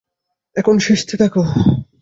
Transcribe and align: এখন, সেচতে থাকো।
এখন, 0.55 0.75
সেচতে 0.79 1.15
থাকো। 1.17 1.43